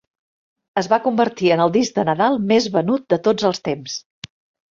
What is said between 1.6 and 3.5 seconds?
el disc de Nadal més venut de tots